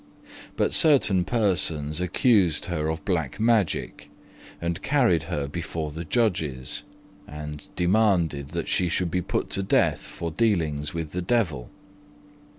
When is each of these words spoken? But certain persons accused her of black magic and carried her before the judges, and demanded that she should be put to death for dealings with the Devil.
But 0.57 0.73
certain 0.73 1.23
persons 1.25 2.01
accused 2.01 2.65
her 2.65 2.89
of 2.89 3.05
black 3.05 3.39
magic 3.39 4.09
and 4.59 4.81
carried 4.81 5.25
her 5.29 5.47
before 5.47 5.91
the 5.91 6.03
judges, 6.05 6.81
and 7.27 7.67
demanded 7.75 8.47
that 8.47 8.67
she 8.67 8.89
should 8.89 9.11
be 9.11 9.21
put 9.21 9.51
to 9.51 9.61
death 9.61 9.99
for 9.99 10.31
dealings 10.31 10.91
with 10.95 11.11
the 11.11 11.21
Devil. 11.21 11.69